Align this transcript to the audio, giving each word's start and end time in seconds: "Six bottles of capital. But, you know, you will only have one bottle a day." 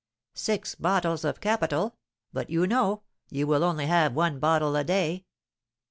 "Six 0.33 0.73
bottles 0.73 1.23
of 1.23 1.39
capital. 1.39 1.95
But, 2.33 2.49
you 2.49 2.65
know, 2.65 3.03
you 3.29 3.45
will 3.45 3.63
only 3.63 3.85
have 3.85 4.15
one 4.15 4.39
bottle 4.39 4.75
a 4.75 4.83
day." 4.83 5.25